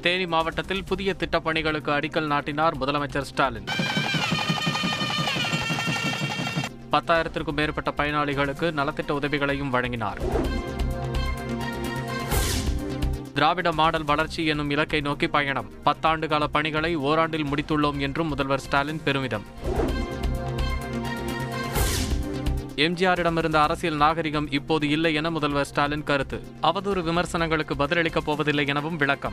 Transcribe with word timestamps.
தேனி 0.00 0.26
மாவட்டத்தில் 0.26 0.84
புதிய 0.84 1.14
திட்டப் 1.14 1.44
பணிகளுக்கு 1.44 1.90
அடிக்கல் 1.90 2.26
நாட்டினார் 2.26 2.78
முதலமைச்சர் 2.78 3.20
ஸ்டாலின். 3.20 3.64
பத்தாயிரத்திற்கும் 6.92 7.52
மேற்பட்ட 7.52 7.92
பயனாளிகளுக்கு 7.96 8.72
நலத்திட்ட 8.72 9.10
உதவிகளையும் 9.10 9.70
வழங்கினார். 9.70 10.20
திராவிட 13.34 13.72
மாடல் 13.72 14.04
வளர்ச்சி 14.04 14.44
என்னும் 14.44 14.70
இலக்கை 14.70 15.00
நோக்கி 15.00 15.26
பயணம். 15.26 15.70
பத்தாண்டு 15.84 16.28
கால 16.28 16.46
பணிகளை 16.46 16.96
ஓராண்டில் 16.96 17.44
முடித்துள்ளோம் 17.44 17.98
என்றும் 17.98 18.28
முதல்வர் 18.28 18.60
ஸ்டாலின் 18.60 19.00
பெருமிதம். 19.04 19.44
எம்ஜிஆரிடமிருந்த 22.76 23.56
அரசியல் 23.56 23.96
நாகரிகம் 23.96 24.50
இப்போது 24.50 24.88
இல்லை 24.88 25.14
என 25.14 25.30
முதல்வர் 25.30 25.66
ஸ்டாலின் 25.66 26.04
கருத்து. 26.04 26.42
அவதூறு 26.62 27.02
விமர்சனங்களுக்கு 27.02 27.74
பதிலளிக்கப் 27.74 28.24
போவதில்லை 28.24 28.66
எனவும் 28.66 28.96
விளக்கம். 28.96 29.32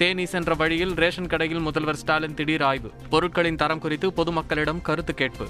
தேனி 0.00 0.26
சென்ற 0.26 0.54
வழியில் 0.54 0.94
ரேஷன் 0.94 1.26
கடையில் 1.26 1.58
முதல்வர் 1.58 1.96
ஸ்டாலின் 1.96 2.34
திடீர் 2.34 2.62
ஆய்வு. 2.62 2.90
பொருட்களின் 3.10 3.56
தரம் 3.56 3.78
குறித்து 3.78 4.10
பொதுமக்களிடம் 4.10 4.82
கருத்து 4.82 5.14
கேட்பு. 5.14 5.48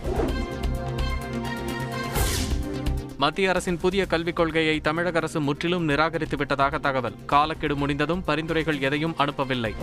மத்திய 3.16 3.48
அரசின் 3.48 3.78
புதிய 3.78 4.06
கல்விக் 4.06 4.36
கொள்கையை 4.36 4.80
தமிழக 4.80 5.16
அரசு 5.16 5.40
முற்றிலும் 5.40 5.84
நிராகரித்து 5.84 6.36
விட்டதாக 6.36 6.78
தகவல். 6.78 7.14
காலக்கெடு 7.26 7.76
முடிந்ததும் 7.76 8.24
பரிந்துரைகள் 8.24 8.80
எதையும் 8.80 9.14
அனுப்பவில்லை. 9.18 9.74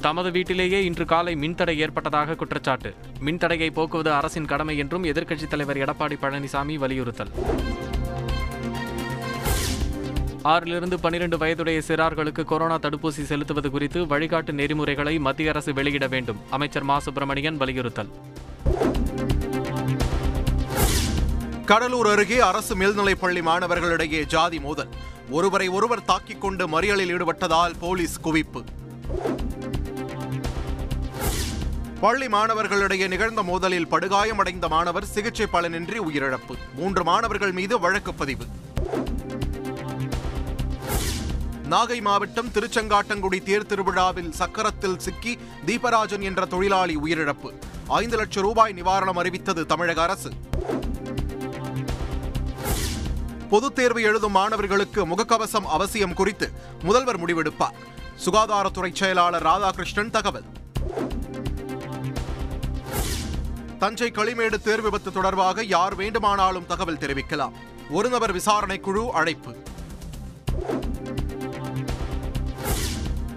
தமது 0.00 0.30
வீட்டிலேயே 0.30 0.84
இன்று 0.84 1.04
காலை 1.04 1.34
மின்தடை 1.34 1.76
ஏற்பட்டதாக 1.76 2.34
குற்றச்சாட்டு. 2.34 2.94
மின்தடையை 3.24 3.72
போக்குவது 3.72 4.12
அரசின் 4.12 4.46
கடமை 4.46 4.78
என்றும் 4.78 5.04
எதிர்க்கட்சித் 5.04 5.46
தலைவர் 5.46 5.76
எடப்பாடி 5.76 6.16
பழனிசாமி 6.20 6.74
வலியுறுத்தல். 6.74 7.30
ஆறிலிருந்து 10.44 11.00
பனிரெண்டு 11.00 11.38
வயதுடைய 11.38 11.82
சிறார்களுக்கு 11.88 12.44
கொரோனா 12.44 12.78
தடுப்பூசி 12.78 13.24
செலுத்துவது 13.24 13.70
குறித்து 13.70 14.04
வழிகாட்டு 14.04 14.52
நெறிமுறைகளை 14.52 15.18
மத்திய 15.18 15.50
அரசு 15.50 15.72
வெளியிட 15.72 16.06
வேண்டும். 16.06 16.36
அமைச்சர் 16.50 16.82
மா. 16.82 16.98
சுப்பிரமணியன் 16.98 17.56
வலியுறுத்தல். 17.56 18.08
கடலூர் 21.64 22.06
அருகே 22.06 22.38
அரசு 22.38 22.76
மேல்நிலைப் 22.76 23.20
பள்ளி 23.20 23.40
மாணவர்களிடையே 23.40 24.24
ஜாதி 24.24 24.60
மோதல். 24.60 24.88
ஒருவரை 25.30 25.68
ஒருவர் 25.68 26.04
தாக்கிக் 26.04 26.40
கொண்டு 26.40 26.68
மறியலில் 26.68 27.10
ஈடுபட்டதால் 27.18 27.72
போலீஸ் 27.80 28.20
குவிப்பு. 28.24 28.64
பள்ளி 32.00 32.26
மாணவர்களிடையே 32.26 33.08
நிகழ்ந்த 33.08 33.42
மோதலில் 33.42 33.88
படுகாயமடைந்த 33.90 34.68
மாணவர் 34.68 35.04
சிகிச்சை 35.04 35.46
பலனின்றி 35.52 35.98
உயிரிழப்பு. 35.98 36.54
மூன்று 36.74 37.04
மாணவர்கள் 37.04 37.52
மீது 37.52 37.78
வழக்கு 37.78 38.14
பதிவு. 38.14 38.44
நாகை 41.68 42.00
மாவட்டம் 42.00 42.48
திருச்செங்காட்டங்குடி 42.48 43.42
தேர் 43.42 43.66
திருவிழாவில் 43.66 44.34
சக்கரத்தில் 44.38 44.96
சிக்கி 44.96 45.38
தீபராஜன் 45.66 46.20
என்ற 46.20 46.44
தொழிலாளி 46.44 46.96
உயிரிழப்பு. 46.96 47.52
ஐந்து 47.88 48.16
லட்சம் 48.16 48.42
ரூபாய் 48.42 48.74
நிவாரணம் 48.82 49.18
அறிவித்தது 49.18 49.66
தமிழக 49.66 50.02
அரசு. 50.02 50.30
பொதுத் 53.50 53.74
தேர்வு 53.74 54.02
எழுதும் 54.02 54.32
மாணவர்களுக்கு 54.32 55.06
முகக்கவசம் 55.06 55.64
அவசியம் 55.64 56.14
குறித்து 56.14 56.52
முதல்வர் 56.82 57.24
முடிவெடுப்பார். 57.24 57.74
சுகாதாரத்துறை 58.26 58.94
செயலாளர் 58.94 59.46
ராதாகிருஷ்ணன் 59.46 60.10
தகவல். 60.10 60.44
தஞ்சை 63.78 64.10
களிமேடு 64.10 64.62
தேர் 64.62 64.80
விபத்து 64.80 65.12
தொடர்பாக 65.12 65.64
யார் 65.64 65.94
வேண்டுமானாலும் 65.94 66.66
தகவல் 66.66 66.96
தெரிவிக்கலாம். 66.96 67.52
ஒரு 67.90 68.08
நபர் 68.08 68.32
விசாரணை 68.32 68.80
குழு 68.80 69.12
அழைப்பு. 69.12 69.56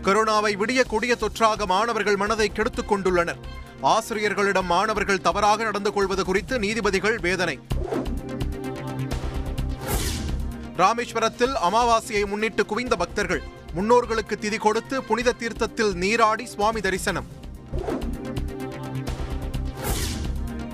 கொரோனாவை 0.08 0.52
விடிய 0.58 0.86
கொடிய 0.88 1.18
தொற்றாக 1.20 1.66
மாணவர்கள் 1.66 2.16
மனதை 2.16 2.52
கெடுத்துக் 2.52 2.94
கொண்டுள்ளனர். 2.94 3.40
ஆசிரியர்களிடம் 3.82 4.66
மாணவர்கள் 4.66 5.22
தவறாக 5.22 5.64
நடந்து 5.64 5.94
கொள்வது 5.94 6.26
குறித்து 6.26 6.60
நீதிபதிகள் 6.60 7.18
வேதனை. 7.18 7.60
ராமேஸ்வரத்தில் 10.78 11.54
அமாவாசையை 11.64 12.26
முன்னிட்டு 12.26 12.66
குவிந்த 12.66 12.96
பக்தர்கள் 12.96 13.42
முன்னோர்களுக்கு 13.76 14.36
திதி 14.42 14.58
கொடுத்து 14.58 15.04
புனித 15.04 15.32
தீர்த்தத்தில் 15.32 15.94
நீராடி 15.94 16.46
சுவாமி 16.46 16.82
தரிசனம். 16.82 17.28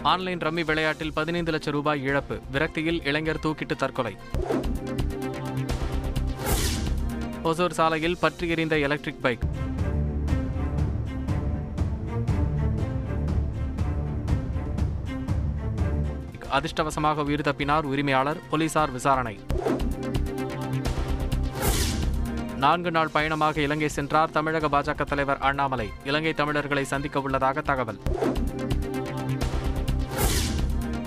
ஆன்லைன் 0.02 0.40
ரம்மி 0.40 0.66
விளையாட்டில் 0.66 1.14
பதினைந்து 1.14 1.52
லட்சம் 1.52 1.74
ரூபாய் 1.74 2.04
இழப்பு 2.04 2.40
விரக்தியில் 2.52 3.06
இளைஞர் 3.06 3.40
தூக்கிட்டு 3.44 3.76
தற்கொலை. 3.76 4.18
ஒசூர் 7.44 7.76
சாலையில் 7.78 8.18
பற்றி 8.20 8.50
எறிந்த 8.50 8.76
எலக்ட்ரிக் 8.78 9.22
பைக் 9.22 9.46
அதிர்ஷ்டவசமாக 16.58 17.24
உயிர் 17.24 17.46
தப்பினார் 17.48 17.82
உரிமையாளர் 17.82 18.40
போலீசார் 18.50 18.92
விசாரணை. 18.92 19.40
நான்கு 22.56 22.92
நாள் 22.92 23.14
பயணமாக 23.14 23.62
இலங்கை 23.62 23.90
சென்றார் 23.90 24.32
தமிழக 24.32 24.68
பாஜக 24.68 25.04
தலைவர் 25.04 25.38
அண்ணாமலை. 25.38 25.88
இலங்கை 26.04 26.34
தமிழர்களை 26.34 26.84
சந்திக்க 26.84 27.22
உள்ளதாக 27.22 27.62
தகவல். 27.62 28.00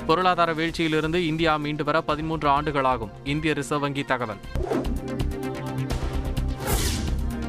பொருளாதார 0.07 0.53
வீழ்ச்சியிலிருந்து 0.55 1.15
இந்தியா 1.15 1.57
மீண்டு 1.57 1.85
வர 1.85 2.01
பதிமூன்று 2.01 2.49
ஆண்டுகளாகும் 2.49 3.15
இந்திய 3.25 3.55
ரிசர்வ் 3.55 3.81
வங்கி 3.81 4.03
தகவல். 4.03 4.43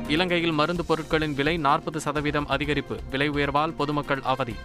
இலங்கையில் 0.07 0.51
மருந்து 0.51 0.85
பொருட்களின் 0.85 1.33
விலை 1.33 1.57
நாற்பது 1.57 1.99
சதவீதம் 1.99 2.47
அதிகரிப்பு 2.47 2.95
விலை 3.09 3.29
உயர்வால் 3.29 3.75
பொதுமக்கள் 3.75 4.21
அவதி. 4.21 4.55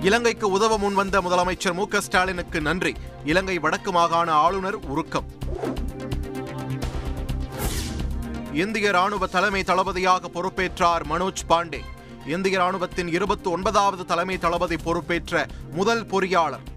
இலங்கைக்கு 0.00 0.50
உதவ 0.50 0.78
முன்வந்த 0.78 1.20
முதலமைச்சர் 1.20 1.74
மு 1.74 1.88
க 1.88 2.00
ஸ்டாலினுக்கு 2.00 2.60
நன்றி. 2.60 2.94
இலங்கை 3.24 3.58
வடக்கு 3.58 3.92
மாகாண 3.92 4.32
ஆளுநர் 4.32 4.78
உருக்கம். 4.86 5.24
இந்திய 8.52 8.90
ராணுவ 8.90 9.26
தலைமை 9.26 9.62
தளபதியாக 9.64 10.28
பொறுப்பேற்றார் 10.28 11.04
மனோஜ் 11.10 11.44
பாண்டே. 11.48 11.80
இந்திய 12.26 12.58
ராணுவத்தின் 12.58 13.08
இருபத்தி 13.08 13.50
ஒன்பதாவது 13.50 14.04
தலைமை 14.04 14.38
தளபதி 14.38 14.76
பொறுப்பேற்ற 14.76 15.46
முதல் 15.72 16.06
பொறியாளர். 16.06 16.72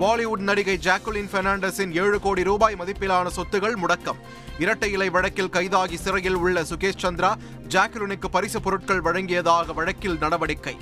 பாலிவுட் 0.00 0.44
நடிகை 0.48 0.76
ஜாக்குலின் 0.76 1.30
பெர்னாண்டஸின் 1.32 1.92
ஏழு 2.02 2.20
கோடி 2.20 2.42
ரூபாய் 2.42 2.76
மதிப்பிலான 2.78 3.30
சொத்துகள் 3.36 3.74
முடக்கம். 3.82 4.20
இரட்டை 4.58 4.92
இலை 4.92 5.08
வழக்கில் 5.10 5.48
கைதாகி 5.48 5.94
சிறையில் 5.94 6.34
உள்ள 6.34 6.62
சுகேஷ் 6.62 7.02
சந்திரா 7.02 7.34
ஜாக்குலினுக்கு 7.68 8.26
பரிசு 8.30 8.60
பொருட்கள் 8.60 9.02
வழங்கியதாக 9.02 9.74
வழக்கில் 9.74 10.18
நடவடிக்கை. 10.18 10.76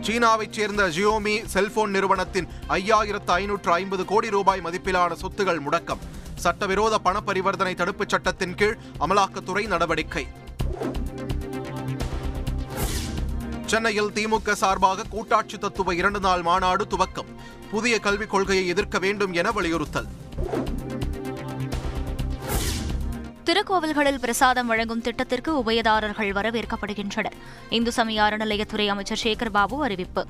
சீனாவைச் 0.00 0.52
சேர்ந்த 0.52 0.88
ஜியோமி 0.88 1.44
செல்போன் 1.44 1.90
நிறுவனத்தின் 1.90 2.48
ஐயாயிரத்து 2.68 3.30
ஐநூற்று 3.30 3.72
ஐம்பது 3.72 4.04
கோடி 4.04 4.30
ரூபாய் 4.30 4.60
மதிப்பிலான 4.64 5.16
சொத்துகள் 5.22 5.60
முடக்கம். 5.66 5.98
சட்டவிரோத 6.34 6.98
பண 6.98 7.20
பரிவர்த்தனை 7.20 7.74
தடுப்புச் 7.74 8.08
சட்டத்தின் 8.08 8.54
கீழ் 8.54 8.78
அமலாக்கத்துறை 9.00 9.66
நடவடிக்கை. 9.66 10.26
சென்னையில் 13.70 14.10
திமுக 14.14 14.52
சார்பாக 14.52 15.02
கூட்டாட்சி 15.08 15.58
தத்துவ 15.58 15.94
இரண்டு 15.94 16.20
நாள் 16.20 16.42
மாநாடு 16.42 16.86
துவக்கம். 16.86 17.28
புதிய 17.70 17.98
கல்விக் 17.98 18.30
கொள்கையை 18.30 18.66
எதிர்க்க 18.66 18.98
வேண்டும் 18.98 19.32
என 19.32 19.50
வலியுறுத்தல். 19.50 20.06
திருக்கோவில்களில் 23.44 24.18
பிரசாதம் 24.18 24.66
வழங்கும் 24.66 25.00
திட்டத்திற்கு 25.00 25.58
உபயதாரர்கள் 25.58 26.32
வரவேற்கப்படுகின்றனர். 26.32 27.32
இந்து 27.70 27.92
சமய 27.92 28.22
அறநிலையத்துறை 28.22 28.86
அமைச்சர் 28.86 29.20
சேகர் 29.22 29.50
பாபு 29.50 29.82
அறிவிப்பு. 29.82 30.26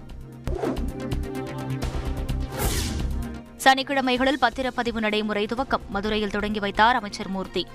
சனிக்கிழமைகளில் 3.64 4.40
பத்திரப்பதிவு 4.40 5.00
நடைமுறை 5.00 5.44
துவக்கம். 5.44 5.86
மதுரையில் 5.88 6.30
தொடங்கி 6.30 6.58
வைத்தார் 6.58 6.96
அமைச்சர் 6.96 7.28
மூர்த்தி. 7.28 7.66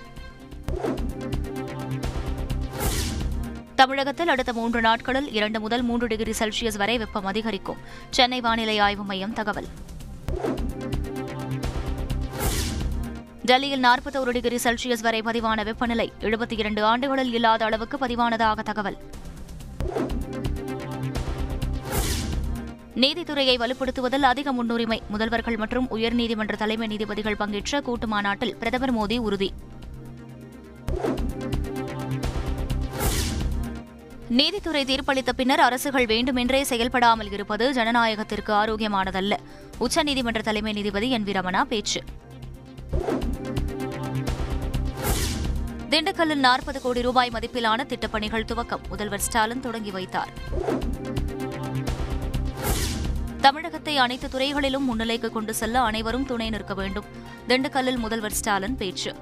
தமிழகத்தில் 3.76 4.28
அடுத்த 4.28 4.54
மூன்று 4.54 4.82
நாட்களில் 4.82 5.32
இரண்டு 5.32 5.60
முதல் 5.60 5.82
மூன்று 5.82 6.08
டிகிரி 6.08 6.34
செல்சியஸ் 6.40 6.78
வரை 6.78 6.98
வெப்பம் 6.98 7.26
அதிகரிக்கும். 7.26 7.78
சென்னை 8.10 8.42
வானிலை 8.42 8.80
ஆய்வு 8.80 9.04
மையம் 9.04 9.34
தகவல். 9.34 9.68
டெல்லியில் 13.44 13.84
நாற்பத்தோரு 13.84 14.32
டிகிரி 14.32 14.56
செல்சியஸ் 14.56 15.02
வரை 15.02 15.22
பதிவான 15.22 15.64
வெப்பநிலை 15.64 16.12
எழுபத்தி 16.20 16.58
இரண்டு 16.58 16.84
ஆண்டுகளில் 16.84 17.34
இல்லாத 17.34 17.66
அளவுக்கு 17.66 17.98
பதிவானதாக 17.98 18.64
தகவல். 18.64 18.98
நீதித்துறையை 22.96 23.56
வலுப்படுத்துவதில் 23.64 24.22
அதிக 24.22 24.52
முன்னுரிமை 24.52 25.02
முதல்வர்கள் 25.14 25.58
மற்றும் 25.58 25.88
உயர்நீதிமன்ற 25.92 26.56
தலைமை 26.56 26.88
நீதிபதிகள் 26.88 27.36
பங்கேற்ற 27.36 27.82
கூட்டு 27.82 28.08
மாநாட்டில் 28.08 28.56
பிரதமர் 28.56 28.96
மோடி 28.96 29.18
உறுதி. 29.18 29.54
நீதித்துறை 34.30 34.86
தீர்ப்பளித்த 34.86 35.30
பின்னர் 35.30 35.60
அரசுகள் 35.60 36.06
வேண்டுமென்றே 36.06 36.64
செயல்படாமல் 36.64 37.32
இருப்பது 37.32 37.72
ஜனநாயகத்திற்கு 37.72 38.52
ஆரோக்கியமானதல்ல. 38.52 39.34
உச்சநீதிமன்ற 39.80 40.42
தலைமை 40.42 40.74
நீதிபதி 40.74 41.10
என். 41.10 41.24
வி 41.24 41.28
ரமணா 41.28 41.62
பேச்சு. 41.62 42.02
திண்டுக்கல்லில் 45.90 46.36
நாற்பது 46.36 46.82
கோடி 46.82 47.02
ரூபாய் 47.02 47.30
மதிப்பிலான 47.34 47.86
திட்டப்பணிகள் 47.86 48.46
துவக்கம். 48.46 48.88
முதல்வர் 48.90 49.20
ஸ்டாலின் 49.20 49.60
தொடங்கி 49.60 49.92
வைத்தார். 49.92 50.30
தமிழகத்தை 53.42 53.98
அனைத்து 53.98 54.30
துறைகளிலும் 54.30 54.86
முன்னிலைக்கு 54.86 55.30
கொண்டு 55.30 55.54
செல்ல 55.54 55.82
அனைவரும் 55.82 56.26
துணை 56.26 56.50
நிற்க 56.50 56.74
வேண்டும். 56.74 57.06
திண்டுக்கல்லில் 57.48 57.98
முதல்வர் 57.98 58.34
ஸ்டாலின் 58.34 58.78
பேச்சு. 58.78 59.16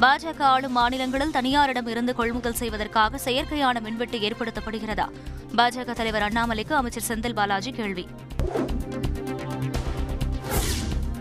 பாஜக 0.00 0.42
ஆளும் 0.42 0.72
மாநிலங்களில் 0.72 1.30
தனியாரிடம் 1.30 1.86
இருந்து 1.86 2.14
கொள்முதல் 2.14 2.54
செய்வதற்காக 2.54 3.18
செயற்கையான 3.24 3.80
மின்வெட்டு 3.80 4.18
ஏற்படுத்தப்படுகிறதா? 4.18 5.08
பாஜக 5.56 5.92
தலைவர் 5.92 6.22
அண்ணாமலைக்கு 6.22 6.72
அமைச்சர் 6.72 7.02
செந்தில் 7.08 7.34
பாலாஜி 7.34 7.70
கேள்வி. 7.70 8.08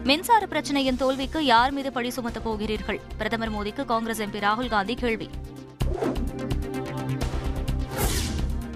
மின்சார 0.03 0.45
பிரச்சினையின் 0.45 0.95
தோல்விக்கு 0.95 1.45
யார் 1.45 1.71
மீது 1.71 1.91
பழி 1.91 2.09
சுமத்தப் 2.09 2.43
போகிறீர்கள்? 2.43 2.99
பிரதமர் 3.17 3.51
மோடிக்கு 3.51 3.85
காங்கிரஸ் 3.85 4.21
எம்பி 4.21 4.39
ராகுல் 4.39 4.69
காந்தி 4.69 4.95
கேள்வி. 4.95 5.29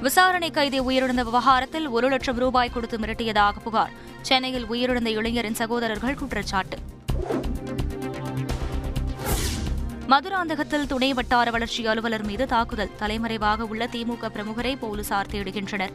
விசாரணை 0.01 0.51
கைதி 0.51 0.81
உயிரிழந்த 0.81 1.23
விவகாரத்தில் 1.23 1.87
ஒரு 1.87 2.07
லட்சம் 2.07 2.35
ரூபாய் 2.35 2.69
கொடுத்து 2.69 2.97
மிரட்டியதாக 2.97 3.59
புகார். 3.63 3.91
சென்னையில் 4.21 4.65
உயிரிழந்த 4.65 5.05
இளைஞரின் 5.05 5.55
சகோதரர்கள் 5.55 6.15
குற்றச்சாட்டு. 6.15 6.86
மதுராந்தகத்தில் 10.07 10.85
துணை 10.87 11.13
வட்டார 11.13 11.51
வளர்ச்சி 11.51 11.87
அலுவலர் 11.87 12.23
மீது 12.23 12.45
தாக்குதல். 12.45 12.89
தலைமறைவாக 12.97 13.65
உள்ள 13.65 13.85
திமுக 13.85 14.29
பிரமுகரை 14.33 14.77
போலீசார் 14.79 15.27
தேடுகின்றனர். 15.31 15.93